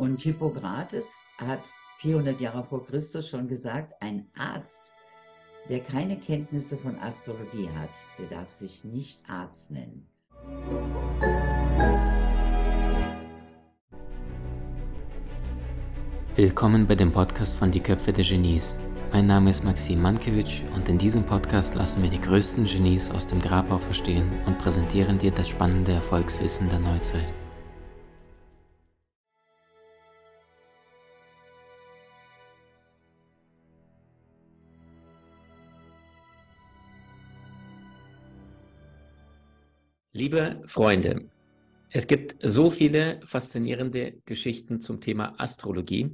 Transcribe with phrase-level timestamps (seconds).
[0.00, 1.60] Und Hippokrates hat
[1.98, 4.94] 400 Jahre vor Christus schon gesagt, ein Arzt,
[5.68, 10.06] der keine Kenntnisse von Astrologie hat, der darf sich nicht Arzt nennen.
[16.34, 18.74] Willkommen bei dem Podcast von Die Köpfe der Genies.
[19.12, 23.26] Mein Name ist Maxim Mankewitsch und in diesem Podcast lassen wir die größten Genies aus
[23.26, 27.34] dem Grabau verstehen und präsentieren dir das spannende Erfolgswissen der Neuzeit.
[40.20, 41.30] Liebe Freunde,
[41.88, 46.10] es gibt so viele faszinierende Geschichten zum Thema Astrologie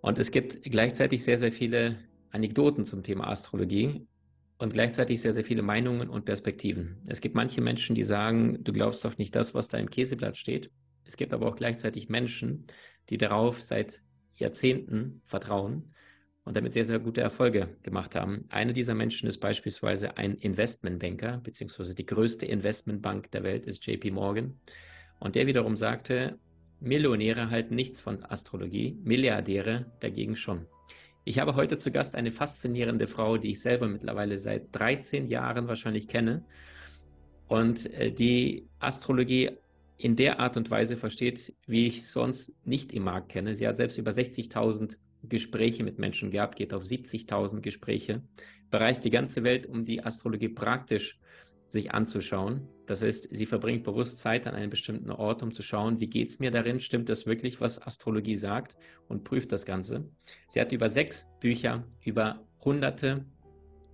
[0.00, 1.98] und es gibt gleichzeitig sehr, sehr viele
[2.30, 4.06] Anekdoten zum Thema Astrologie
[4.56, 7.02] und gleichzeitig sehr, sehr viele Meinungen und Perspektiven.
[7.06, 10.38] Es gibt manche Menschen, die sagen, du glaubst doch nicht das, was da im Käseblatt
[10.38, 10.70] steht.
[11.04, 12.66] Es gibt aber auch gleichzeitig Menschen,
[13.10, 14.00] die darauf seit
[14.36, 15.92] Jahrzehnten vertrauen
[16.44, 18.46] und damit sehr, sehr gute Erfolge gemacht haben.
[18.48, 24.10] Einer dieser Menschen ist beispielsweise ein Investmentbanker, beziehungsweise die größte Investmentbank der Welt ist JP
[24.10, 24.58] Morgan.
[25.20, 26.38] Und der wiederum sagte,
[26.80, 30.66] Millionäre halten nichts von Astrologie, Milliardäre dagegen schon.
[31.24, 35.68] Ich habe heute zu Gast eine faszinierende Frau, die ich selber mittlerweile seit 13 Jahren
[35.68, 36.44] wahrscheinlich kenne
[37.46, 39.50] und äh, die Astrologie
[39.98, 43.54] in der Art und Weise versteht, wie ich sonst nicht im Markt kenne.
[43.54, 48.22] Sie hat selbst über 60.000 Gespräche mit Menschen gehabt, geht auf 70.000 Gespräche,
[48.70, 51.18] bereist die ganze Welt, um die Astrologie praktisch
[51.66, 52.68] sich anzuschauen.
[52.86, 56.28] Das heißt, sie verbringt bewusst Zeit an einem bestimmten Ort, um zu schauen, wie geht
[56.28, 58.76] es mir darin, stimmt das wirklich, was Astrologie sagt
[59.08, 60.08] und prüft das Ganze.
[60.48, 63.24] Sie hat über sechs Bücher, über hunderte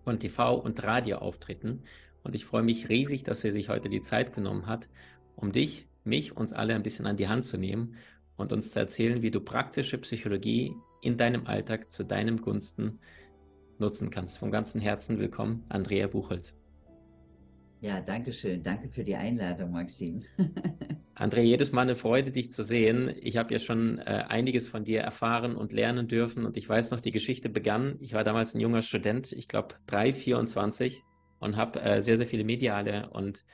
[0.01, 1.85] von TV- und Radioauftritten
[2.25, 4.89] und ich freue mich riesig, dass sie sich heute die Zeit genommen hat,
[5.37, 7.97] um dich, mich, uns alle ein bisschen an die Hand zu nehmen
[8.37, 12.99] und uns zu erzählen, wie du praktische Psychologie in deinem Alltag zu deinem Gunsten
[13.79, 14.39] nutzen kannst.
[14.39, 16.57] Vom ganzen Herzen willkommen, Andrea Buchholz.
[17.81, 18.63] Ja, danke schön.
[18.63, 20.25] Danke für die Einladung, Maxim.
[21.15, 23.15] Andrea, jedes Mal eine Freude, dich zu sehen.
[23.21, 26.45] Ich habe ja schon äh, einiges von dir erfahren und lernen dürfen.
[26.45, 27.97] Und ich weiß noch, die Geschichte begann.
[28.01, 31.03] Ich war damals ein junger Student, ich glaube 3, 24
[31.39, 33.45] und habe äh, sehr, sehr viele mediale und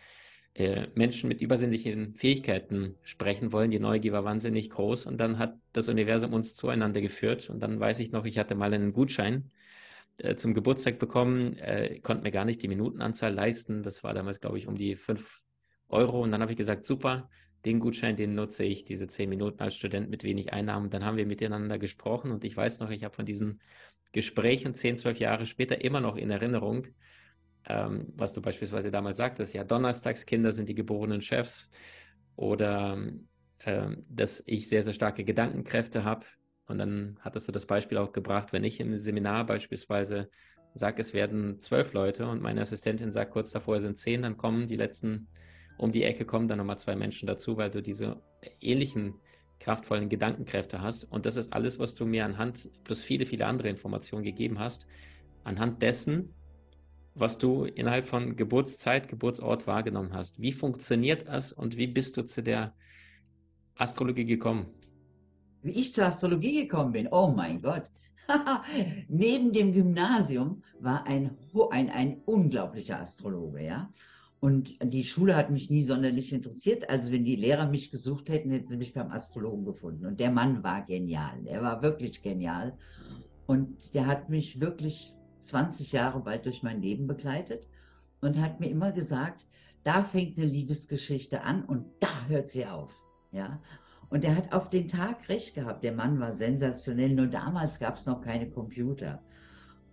[0.55, 3.71] äh, Menschen mit übersinnlichen Fähigkeiten sprechen wollen.
[3.71, 7.51] Die Neugier war wahnsinnig groß und dann hat das Universum uns zueinander geführt.
[7.51, 9.51] Und dann weiß ich noch, ich hatte mal einen Gutschein
[10.19, 13.83] äh, zum Geburtstag bekommen, äh, konnte mir gar nicht die Minutenanzahl leisten.
[13.83, 15.43] Das war damals, glaube ich, um die 5
[15.89, 16.23] Euro.
[16.23, 17.29] Und dann habe ich gesagt, super,
[17.65, 20.91] den Gutschein, den nutze ich, diese 10 Minuten als Student mit wenig Einnahmen.
[20.91, 23.61] Dann haben wir miteinander gesprochen und ich weiß noch, ich habe von diesen
[24.13, 26.87] Gesprächen 10, 12 Jahre später immer noch in Erinnerung,
[27.67, 31.71] ähm, was du beispielsweise damals sagtest, ja, Donnerstagskinder sind die geborenen Chefs
[32.37, 32.99] oder
[33.65, 36.27] ähm, dass ich sehr, sehr starke Gedankenkräfte habe.
[36.67, 40.31] Und dann hattest du das Beispiel auch gebracht, wenn ich im Seminar beispielsweise
[40.75, 44.67] sage, es werden zwölf Leute und meine Assistentin sagt kurz davor, sind zehn, dann kommen
[44.67, 45.29] die letzten
[45.77, 48.23] um die Ecke kommen dann nochmal zwei Menschen dazu, weil du diese
[48.61, 49.15] ähnlichen
[49.61, 51.05] kraftvollen Gedankenkräfte hast.
[51.05, 54.87] Und das ist alles, was du mir anhand plus viele, viele andere Informationen gegeben hast,
[55.43, 56.35] anhand dessen,
[57.15, 60.41] was du innerhalb von Geburtszeit, Geburtsort wahrgenommen hast.
[60.41, 62.75] Wie funktioniert das und wie bist du zu der
[63.77, 64.67] Astrologie gekommen?
[65.63, 67.85] Wie ich zur Astrologie gekommen bin, oh mein Gott.
[69.09, 71.37] Neben dem Gymnasium war ein,
[71.71, 73.91] ein, ein unglaublicher Astrologe, ja.
[74.41, 76.91] Und die Schule hat mich nie sonderlich interessiert.
[76.91, 80.05] Also wenn die Lehrer mich gesucht hätten, hätten sie mich beim Astrologen gefunden.
[80.05, 81.47] Und der Mann war genial.
[81.47, 82.77] Er war wirklich genial.
[83.47, 85.15] Und der hat mich wirklich
[85.45, 87.67] 20 Jahre bald durch mein Leben begleitet
[88.21, 89.47] und hat mir immer gesagt,
[89.83, 92.93] da fängt eine Liebesgeschichte an und da hört sie auf.
[93.33, 93.61] Ja?
[94.09, 95.83] Und er hat auf den Tag recht gehabt.
[95.83, 97.15] Der Mann war sensationell.
[97.15, 99.23] Nur damals gab es noch keine Computer.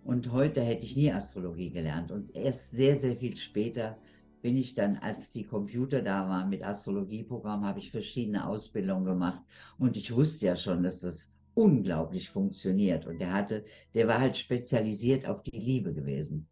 [0.04, 2.10] Und heute hätte ich nie Astrologie gelernt.
[2.10, 3.98] Und erst sehr, sehr viel später
[4.40, 9.40] bin ich dann, als die Computer da waren mit Astrologieprogramm, habe ich verschiedene Ausbildungen gemacht.
[9.78, 13.06] Und ich wusste ja schon, dass das unglaublich funktioniert.
[13.06, 13.64] Und der hatte,
[13.94, 16.48] der war halt spezialisiert auf die Liebe gewesen.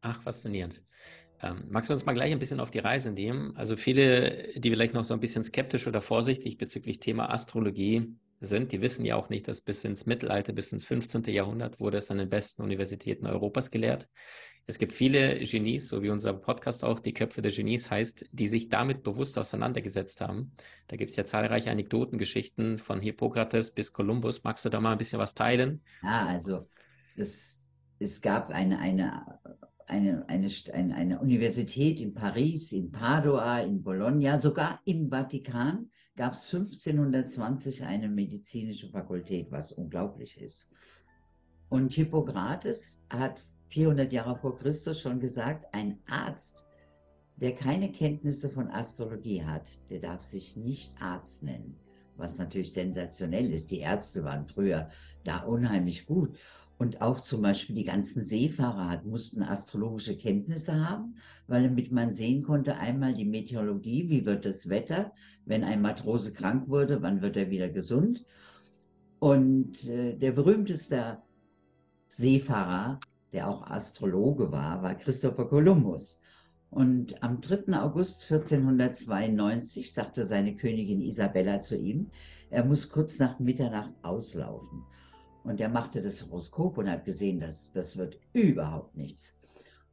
[0.00, 0.82] Ach, faszinierend.
[1.42, 3.56] Ähm, magst du uns mal gleich ein bisschen auf die Reise nehmen?
[3.56, 8.72] Also viele, die vielleicht noch so ein bisschen skeptisch oder vorsichtig bezüglich Thema Astrologie sind,
[8.72, 11.24] die wissen ja auch nicht, dass bis ins Mittelalter, bis ins 15.
[11.24, 14.08] Jahrhundert wurde es an den besten Universitäten Europas gelehrt.
[14.66, 18.48] Es gibt viele Genies, so wie unser Podcast auch, die Köpfe der Genies heißt, die
[18.48, 20.52] sich damit bewusst auseinandergesetzt haben.
[20.88, 24.42] Da gibt es ja zahlreiche Anekdotengeschichten von Hippokrates bis Kolumbus.
[24.42, 25.82] Magst du da mal ein bisschen was teilen?
[26.02, 26.62] Ja, also
[27.14, 27.62] es,
[27.98, 29.38] es gab eine, eine,
[29.86, 36.32] eine, eine, eine, eine Universität in Paris, in Padua, in Bologna, sogar im Vatikan, gab
[36.32, 40.70] es 1520 eine medizinische Fakultät, was unglaublich ist.
[41.68, 43.44] Und Hippokrates hat
[43.74, 46.64] 400 Jahre vor Christus schon gesagt, ein Arzt,
[47.38, 51.74] der keine Kenntnisse von Astrologie hat, der darf sich nicht Arzt nennen,
[52.16, 53.72] was natürlich sensationell ist.
[53.72, 54.88] Die Ärzte waren früher
[55.24, 56.38] da unheimlich gut.
[56.78, 61.16] Und auch zum Beispiel die ganzen Seefahrer mussten astrologische Kenntnisse haben,
[61.48, 65.12] weil damit man sehen konnte, einmal die Meteorologie, wie wird das Wetter,
[65.46, 68.24] wenn ein Matrose krank wurde, wann wird er wieder gesund.
[69.18, 71.18] Und äh, der berühmteste
[72.06, 73.00] Seefahrer,
[73.34, 76.20] der auch Astrologe war, war Christopher Columbus.
[76.70, 77.78] Und am 3.
[77.78, 82.10] August 1492 sagte seine Königin Isabella zu ihm,
[82.50, 84.82] er muss kurz nach Mitternacht auslaufen.
[85.42, 89.36] Und er machte das Horoskop und hat gesehen, dass das wird überhaupt nichts.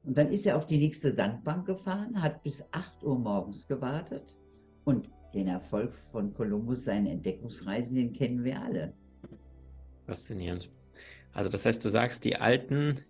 [0.03, 4.37] Und dann ist er auf die nächste Sandbank gefahren, hat bis 8 Uhr morgens gewartet
[4.85, 8.93] und den Erfolg von Kolumbus, seinen Entdeckungsreisen, den kennen wir alle.
[10.05, 10.69] Faszinierend.
[11.33, 13.01] Also das heißt, du sagst, die alten,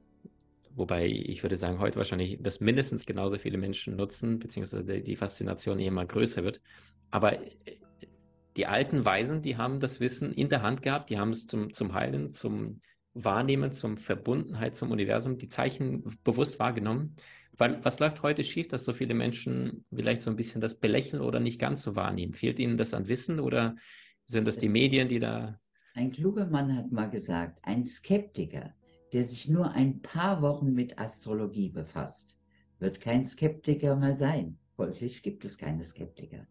[0.76, 5.80] wobei ich würde sagen, heute wahrscheinlich das mindestens genauso viele Menschen nutzen, beziehungsweise die Faszination
[5.80, 6.62] immer größer wird.
[7.10, 7.38] Aber
[8.58, 11.74] die alten Weisen, die haben das Wissen in der Hand gehabt, die haben es zum,
[11.74, 12.82] zum Heilen, zum
[13.14, 17.16] Wahrnehmen, zum Verbundenheit zum Universum, die Zeichen bewusst wahrgenommen.
[17.58, 21.22] Weil, was läuft heute schief, dass so viele Menschen vielleicht so ein bisschen das belächeln
[21.22, 22.34] oder nicht ganz so wahrnehmen?
[22.34, 23.76] Fehlt ihnen das an Wissen oder
[24.26, 25.60] sind das die Medien, die da.
[25.94, 28.74] Ein kluger Mann hat mal gesagt, ein Skeptiker,
[29.14, 32.40] der sich nur ein paar Wochen mit Astrologie befasst,
[32.80, 34.58] wird kein Skeptiker mehr sein.
[34.76, 36.48] Folglich gibt es keine Skeptiker.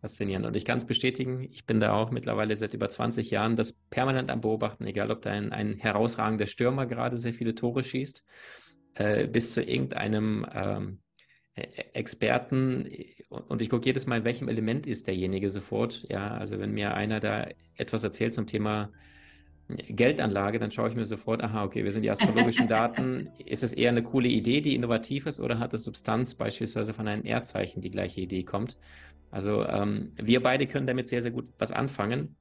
[0.00, 0.44] Faszinierend.
[0.44, 3.72] Und ich kann es bestätigen, ich bin da auch mittlerweile seit über 20 Jahren das
[3.72, 8.24] permanent am Beobachten, egal ob da ein, ein herausragender Stürmer gerade sehr viele Tore schießt,
[8.94, 10.98] äh, bis zu irgendeinem ähm,
[11.54, 11.62] e-,
[11.94, 12.86] Experten.
[13.30, 16.04] Und ich gucke jedes Mal, in welchem Element ist derjenige sofort.
[16.10, 17.46] Ja, also wenn mir einer da
[17.76, 18.92] etwas erzählt zum Thema
[19.68, 23.30] Geldanlage, dann schaue ich mir sofort, aha, okay, wir sind die astrologischen Daten.
[23.44, 27.08] Ist es eher eine coole Idee, die innovativ ist, oder hat es Substanz beispielsweise von
[27.08, 28.76] einem Erdzeichen die gleiche Idee kommt?
[29.30, 32.36] Also ähm, wir beide können damit sehr, sehr gut was anfangen.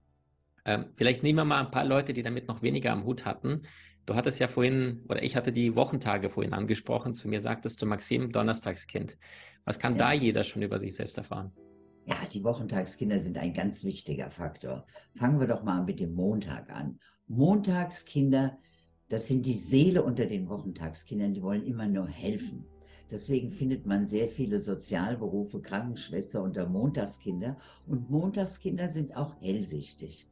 [0.65, 3.63] Ähm, vielleicht nehmen wir mal ein paar Leute, die damit noch weniger am Hut hatten.
[4.05, 7.13] Du hattest ja vorhin, oder ich hatte die Wochentage vorhin angesprochen.
[7.13, 9.17] Zu mir sagtest du, Maxim, Donnerstagskind.
[9.65, 9.99] Was kann ja.
[9.99, 11.51] da jeder schon über sich selbst erfahren?
[12.05, 14.85] Ja, die Wochentagskinder sind ein ganz wichtiger Faktor.
[15.15, 16.99] Fangen wir doch mal mit dem Montag an.
[17.27, 18.57] Montagskinder,
[19.09, 22.65] das sind die Seele unter den Wochentagskindern, die wollen immer nur helfen.
[23.09, 27.57] Deswegen findet man sehr viele Sozialberufe, Krankenschwester unter Montagskinder.
[27.87, 30.27] Und Montagskinder sind auch hellsichtig.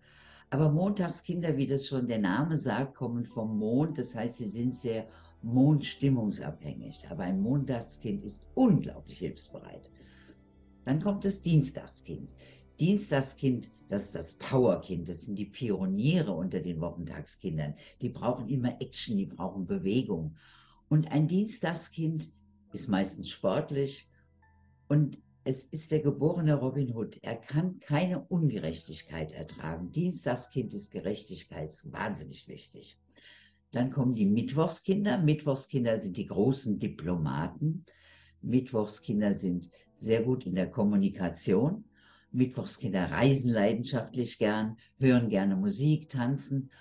[0.49, 3.97] Aber Montagskinder, wie das schon der Name sagt, kommen vom Mond.
[3.97, 5.07] Das heißt, sie sind sehr
[5.43, 7.07] mondstimmungsabhängig.
[7.09, 9.89] Aber ein Montagskind ist unglaublich hilfsbereit.
[10.85, 12.29] Dann kommt das Dienstagskind.
[12.81, 17.75] Dienstagskind, das ist das Powerkind, das sind die Pioniere unter den Wochentagskindern.
[18.01, 20.35] Die brauchen immer Action, die brauchen Bewegung.
[20.89, 22.31] Und ein Dienstagskind
[22.73, 24.09] ist meistens sportlich
[24.89, 27.19] und es ist der geborene Robin Hood.
[27.21, 29.91] Er kann keine Ungerechtigkeit ertragen.
[29.91, 32.97] Dienstagskind ist Gerechtigkeit wahnsinnig wichtig.
[33.71, 35.19] Dann kommen die Mittwochskinder.
[35.19, 37.85] Mittwochskinder sind die großen Diplomaten.
[38.41, 41.83] Mittwochskinder sind sehr gut in der Kommunikation.
[42.31, 46.71] Mittwochskinder reisen leidenschaftlich gern, hören gerne Musik, tanzen.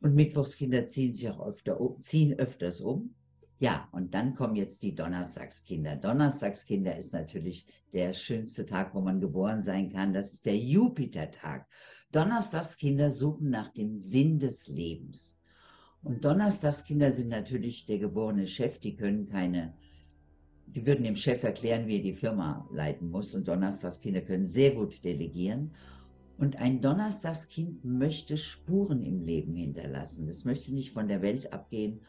[0.00, 3.14] Und Mittwochskinder ziehen sich auch öfter, ziehen öfters um.
[3.58, 5.96] Ja, und dann kommen jetzt die Donnerstagskinder.
[5.96, 10.12] Donnerstagskinder ist natürlich der schönste Tag, wo man geboren sein kann.
[10.12, 11.66] Das ist der Jupitertag.
[12.12, 15.38] Donnerstagskinder suchen nach dem Sinn des Lebens.
[16.02, 19.74] Und Donnerstagskinder sind natürlich der geborene Chef, die können keine,
[20.76, 23.34] die würden dem Chef erklären, wie er die Firma leiten muss.
[23.34, 25.72] Und Donnerstagskinder können sehr gut delegieren.
[26.38, 30.28] Und ein Donnerstagskind möchte Spuren im Leben hinterlassen.
[30.28, 32.00] Das möchte nicht von der Welt abgehen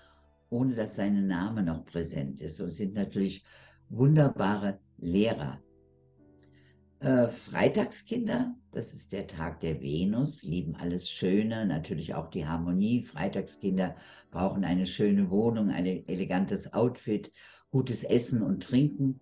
[0.50, 3.44] ohne dass sein Name noch präsent ist und sind natürlich
[3.90, 5.60] wunderbare Lehrer.
[7.00, 13.04] Äh, Freitagskinder, das ist der Tag der Venus, lieben alles Schöne, natürlich auch die Harmonie.
[13.04, 13.96] Freitagskinder
[14.32, 17.32] brauchen eine schöne Wohnung, ein elegantes Outfit,
[17.72, 19.20] gutes Essen und Trinken.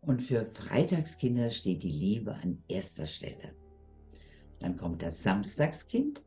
[0.00, 3.54] Und für Freitagskinder steht die Liebe an erster Stelle.
[4.58, 6.24] Dann kommt das Samstagskind.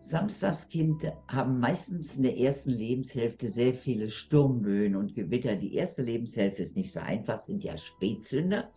[0.00, 5.56] Samstagskind haben meistens in der ersten Lebenshälfte sehr viele Sturmböen und Gewitter.
[5.56, 8.70] Die erste Lebenshälfte ist nicht so einfach, sind ja Spätzünder,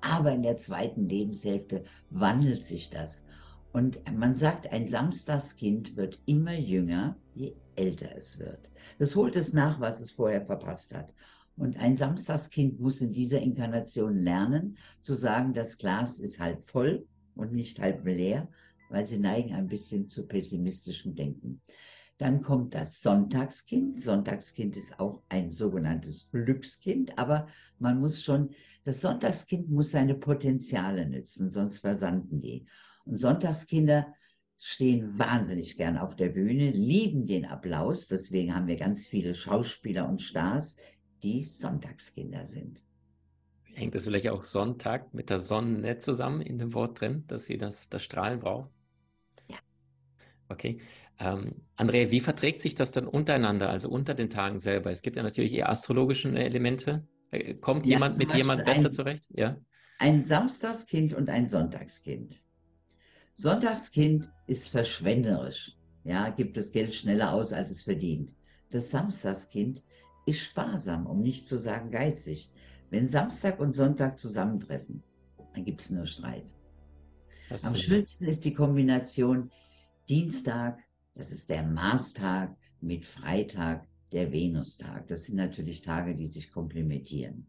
[0.00, 3.26] aber in der zweiten Lebenshälfte wandelt sich das.
[3.72, 8.70] Und man sagt, ein Samstagskind wird immer jünger, je älter es wird.
[8.98, 11.14] Das holt es nach, was es vorher verpasst hat.
[11.56, 17.06] Und ein Samstagskind muss in dieser Inkarnation lernen, zu sagen, das Glas ist halb voll
[17.36, 18.48] und nicht halb leer,
[18.90, 21.60] weil sie neigen ein bisschen zu pessimistischem Denken.
[22.18, 23.98] Dann kommt das Sonntagskind.
[23.98, 28.50] Sonntagskind ist auch ein sogenanntes Glückskind, aber man muss schon,
[28.84, 32.66] das Sonntagskind muss seine Potenziale nützen, sonst versanden die.
[33.04, 34.14] Und Sonntagskinder
[34.58, 38.06] stehen wahnsinnig gern auf der Bühne, lieben den Applaus.
[38.06, 40.76] Deswegen haben wir ganz viele Schauspieler und Stars,
[41.24, 42.84] die Sonntagskinder sind.
[43.74, 47.58] Hängt das vielleicht auch Sonntag mit der Sonne zusammen in dem Wort drin, dass sie
[47.58, 48.70] das, das Strahlen braucht?
[49.48, 49.56] Ja.
[50.48, 50.80] Okay.
[51.18, 54.90] Ähm, Andrea, wie verträgt sich das dann untereinander, also unter den Tagen selber?
[54.90, 57.06] Es gibt ja natürlich eher astrologische Elemente.
[57.30, 59.24] Äh, kommt ja, jemand mit jemand besser ein, zurecht?
[59.30, 59.56] Ja.
[59.98, 62.42] Ein Samstagskind und ein Sonntagskind.
[63.36, 65.72] Sonntagskind ist verschwenderisch,
[66.04, 68.34] ja, gibt das Geld schneller aus, als es verdient.
[68.70, 69.82] Das Samstagskind
[70.26, 72.50] ist sparsam, um nicht zu sagen geizig.
[72.90, 75.02] Wenn Samstag und Sonntag zusammentreffen,
[75.54, 76.52] dann gibt es nur Streit.
[77.62, 79.50] Am schönsten ist die Kombination
[80.08, 80.78] Dienstag,
[81.14, 85.08] das ist der Marstag, mit Freitag, der Venustag.
[85.08, 87.46] Das sind natürlich Tage, die sich komplementieren.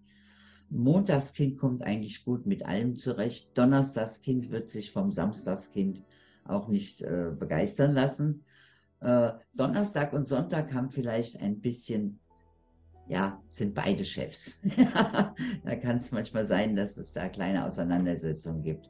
[0.69, 3.55] Montagskind kommt eigentlich gut mit allem zurecht.
[3.57, 6.03] Donnerstagskind wird sich vom Samstagskind
[6.43, 8.43] auch nicht äh, begeistern lassen.
[8.99, 12.19] Äh, Donnerstag und Sonntag haben vielleicht ein bisschen,
[13.07, 14.59] ja, sind beide Chefs.
[15.63, 18.89] da kann es manchmal sein, dass es da kleine Auseinandersetzungen gibt.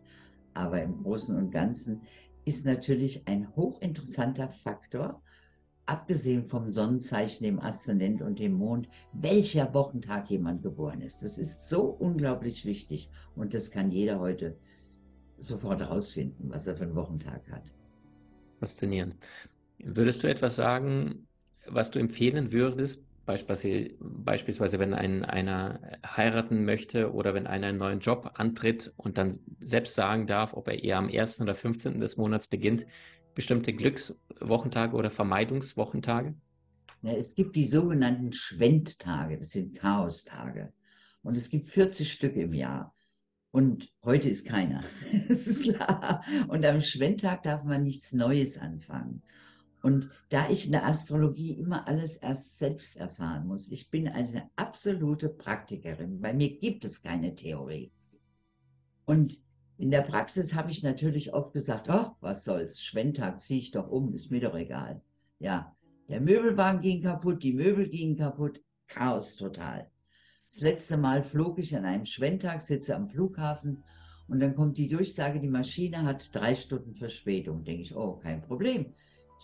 [0.54, 2.02] Aber im Großen und Ganzen
[2.46, 5.22] ist natürlich ein hochinteressanter Faktor,
[5.86, 11.24] abgesehen vom Sonnenzeichen, dem Aszendent und dem Mond, welcher Wochentag jemand geboren ist.
[11.24, 14.58] Das ist so unglaublich wichtig und das kann jeder heute
[15.40, 17.74] sofort herausfinden, was er für einen Wochentag hat.
[18.60, 19.16] Faszinierend.
[19.80, 21.28] Würdest du etwas sagen,
[21.68, 28.00] was du empfehlen würdest, beispielsweise wenn ein, einer heiraten möchte oder wenn einer einen neuen
[28.00, 31.42] Job antritt und dann selbst sagen darf, ob er eher am 1.
[31.42, 32.00] oder 15.
[32.00, 32.86] des Monats beginnt,
[33.34, 36.36] bestimmte Glückswochentage oder Vermeidungswochentage?
[37.02, 40.72] Ja, es gibt die sogenannten Schwendtage, das sind Chaostage.
[41.22, 42.96] Und es gibt 40 Stück im Jahr.
[43.52, 44.84] Und heute ist keiner.
[45.28, 46.24] Das ist klar.
[46.48, 49.24] Und am Schwendtag darf man nichts Neues anfangen.
[49.86, 54.38] Und da ich in der Astrologie immer alles erst selbst erfahren muss, ich bin also
[54.38, 56.22] eine absolute Praktikerin.
[56.22, 57.92] Bei mir gibt es keine Theorie.
[59.06, 59.38] Und
[59.78, 63.88] in der Praxis habe ich natürlich oft gesagt, oh, was soll's, Schwendtag ziehe ich doch
[63.88, 65.04] um, ist mir doch egal.
[65.38, 65.76] Ja,
[66.10, 69.88] der Möbelwagen ging kaputt, die Möbel gingen kaputt, Chaos total.
[70.50, 73.84] Das letzte Mal flog ich an einem Schwendtag, sitze am Flughafen
[74.28, 77.64] und dann kommt die Durchsage, die Maschine hat drei Stunden Verspätung.
[77.64, 78.96] Denke ich, oh, kein Problem.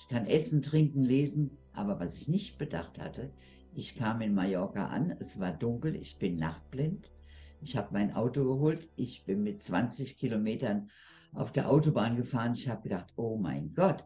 [0.01, 1.57] Ich kann essen, trinken, lesen.
[1.73, 3.31] Aber was ich nicht bedacht hatte,
[3.75, 7.11] ich kam in Mallorca an, es war dunkel, ich bin nachtblind.
[7.61, 8.89] Ich habe mein Auto geholt.
[8.95, 10.89] Ich bin mit 20 Kilometern
[11.33, 12.53] auf der Autobahn gefahren.
[12.53, 14.03] Ich habe gedacht, oh mein Gott,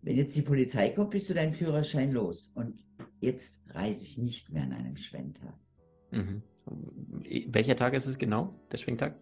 [0.00, 2.50] wenn jetzt die Polizei kommt, bist du deinen Führerschein los.
[2.54, 2.82] Und
[3.20, 5.54] jetzt reise ich nicht mehr an einem Schwendtag.
[6.10, 6.42] Mhm.
[7.48, 9.20] Welcher Tag ist es genau, der Schwingtag?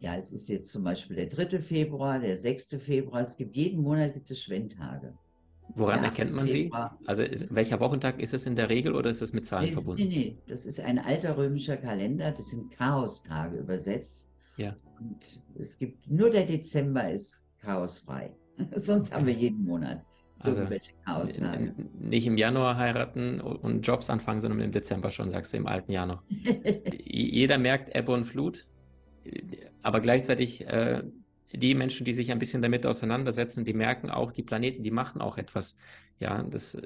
[0.00, 1.60] Ja, es ist jetzt zum Beispiel der 3.
[1.60, 2.76] Februar, der 6.
[2.80, 3.20] Februar.
[3.20, 5.16] Es gibt jeden Monat gibt es Schwendtage.
[5.74, 6.70] Woran ja, erkennt man sie?
[7.06, 9.72] Also ist, welcher Wochentag ist es in der Regel oder ist es mit Zahlen nee,
[9.72, 10.02] verbunden?
[10.02, 14.28] Nee, nee, das ist ein alter römischer Kalender, das sind Chaostage übersetzt.
[14.56, 14.74] Ja.
[14.98, 18.32] Und es gibt nur der Dezember ist chaosfrei.
[18.74, 20.02] Sonst haben wir jeden Monat
[20.40, 20.64] also
[21.98, 25.90] nicht im Januar heiraten und Jobs anfangen, sondern im Dezember schon, sagst du, im alten
[25.90, 26.22] Jahr noch.
[27.04, 28.66] Jeder merkt Ebbe und Flut,
[29.82, 31.02] aber gleichzeitig äh,
[31.52, 35.20] die Menschen, die sich ein bisschen damit auseinandersetzen, die merken auch, die Planeten, die machen
[35.20, 35.76] auch etwas.
[36.20, 36.76] Ja, das,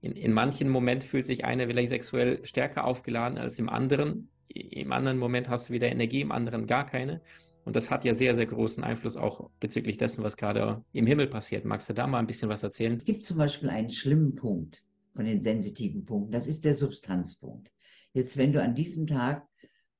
[0.00, 4.28] in, in manchen Moment fühlt sich einer vielleicht sexuell stärker aufgeladen als im anderen.
[4.48, 7.20] Im anderen Moment hast du wieder Energie, im anderen gar keine.
[7.64, 11.26] Und das hat ja sehr, sehr großen Einfluss auch bezüglich dessen, was gerade im Himmel
[11.26, 11.64] passiert.
[11.64, 12.94] Magst du da mal ein bisschen was erzählen?
[12.94, 16.30] Es gibt zum Beispiel einen schlimmen Punkt von den sensitiven Punkten.
[16.30, 17.72] Das ist der Substanzpunkt.
[18.12, 19.48] Jetzt, wenn du an diesem Tag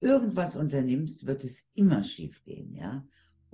[0.00, 3.04] irgendwas unternimmst, wird es immer schief gehen, ja.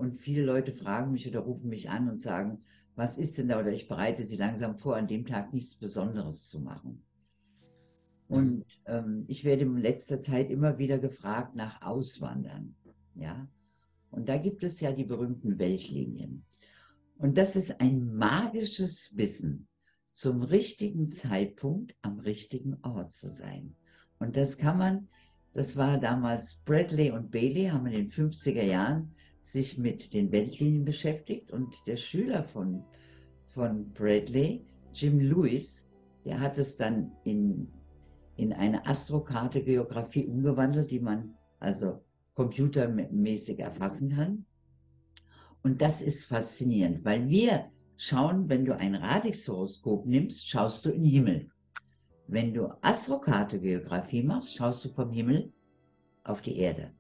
[0.03, 2.65] Und viele Leute fragen mich oder rufen mich an und sagen,
[2.97, 3.61] was ist denn da?
[3.61, 7.05] Oder ich bereite sie langsam vor, an dem Tag nichts Besonderes zu machen.
[8.29, 8.37] Mhm.
[8.37, 12.75] Und ähm, ich werde in letzter Zeit immer wieder gefragt nach Auswandern.
[13.15, 13.47] Ja?
[14.11, 16.45] Und da gibt es ja die berühmten Weltlinien.
[17.19, 19.69] Und das ist ein magisches Wissen,
[20.15, 23.77] zum richtigen Zeitpunkt am richtigen Ort zu sein.
[24.19, 25.07] Und das kann man,
[25.53, 30.85] das war damals Bradley und Bailey, haben in den 50er Jahren sich mit den Weltlinien
[30.85, 32.85] beschäftigt und der Schüler von,
[33.49, 35.91] von Bradley, Jim Lewis,
[36.25, 37.69] der hat es dann in,
[38.37, 42.01] in eine Astrokarte Geografie umgewandelt, die man also
[42.35, 44.47] computermäßig erfassen kann.
[45.63, 51.03] Und das ist faszinierend, weil wir schauen, wenn du ein Radixhoroskop nimmst, schaust du in
[51.03, 51.51] den Himmel.
[52.29, 55.53] Wenn du Astrokartogeografie machst, schaust du vom Himmel
[56.25, 56.93] auf die Erde.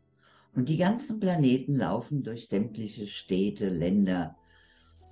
[0.54, 4.36] Und die ganzen Planeten laufen durch sämtliche Städte, Länder.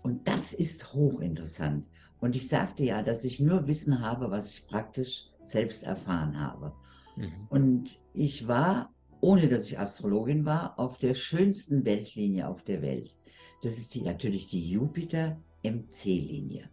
[0.02, 1.86] Und das ist hochinteressant.
[2.20, 6.72] Und ich sagte ja, dass ich nur Wissen habe, was ich praktisch selbst erfahren habe.
[7.16, 7.32] Mhm.
[7.48, 13.16] Und ich war, ohne dass ich Astrologin war, auf der schönsten Weltlinie auf der Welt.
[13.62, 16.68] Das ist die, natürlich die Jupiter-MC-Linie.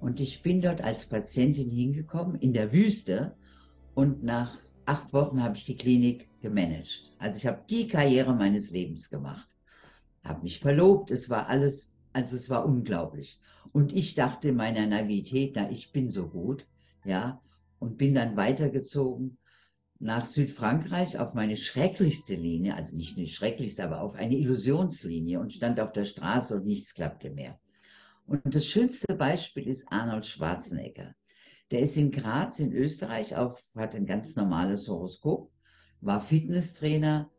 [0.00, 3.36] Und ich bin dort als Patientin hingekommen in der Wüste
[3.94, 7.12] und nach acht Wochen habe ich die Klinik gemanagt.
[7.18, 9.48] Also ich habe die Karriere meines Lebens gemacht.
[10.22, 13.40] Habe mich verlobt, es war alles, also es war unglaublich.
[13.72, 16.66] Und ich dachte in meiner Naivität, na, ich bin so gut,
[17.04, 17.40] ja,
[17.78, 19.38] und bin dann weitergezogen
[20.02, 25.54] nach Südfrankreich auf meine schrecklichste Linie, also nicht eine schrecklichste, aber auf eine Illusionslinie und
[25.54, 27.58] stand auf der Straße und nichts klappte mehr.
[28.26, 31.14] Und das schönste Beispiel ist Arnold Schwarzenegger.
[31.70, 35.51] Der ist in Graz in Österreich auf, hat ein ganz normales Horoskop,
[36.02, 37.30] war Fitnesstrainer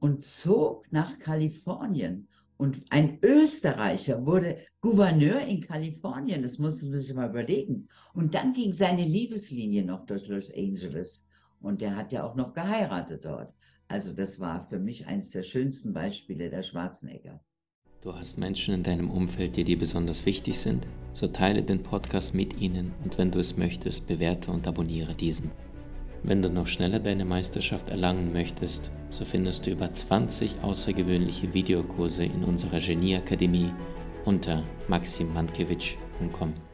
[0.00, 2.28] und zog nach Kalifornien.
[2.56, 6.42] Und ein Österreicher wurde Gouverneur in Kalifornien.
[6.42, 7.88] Das musst du sich mal überlegen.
[8.14, 11.28] Und dann ging seine Liebeslinie noch durch Los Angeles.
[11.60, 13.54] Und der hat ja auch noch geheiratet dort.
[13.86, 17.40] Also das war für mich eines der schönsten Beispiele der Schwarzenegger.
[18.00, 20.86] Du hast Menschen in deinem Umfeld, die dir besonders wichtig sind?
[21.12, 25.50] So teile den Podcast mit ihnen und wenn du es möchtest, bewerte und abonniere diesen.
[26.22, 32.24] Wenn du noch schneller deine Meisterschaft erlangen möchtest, so findest du über 20 außergewöhnliche Videokurse
[32.24, 33.72] in unserer Genieakademie
[34.24, 36.67] unter maximandkevich.com.